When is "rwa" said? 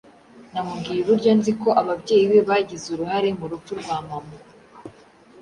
3.81-3.97